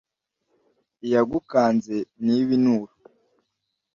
iyagukanze 1.05 1.95
ntiba 2.23 2.51
inturo 2.57 2.93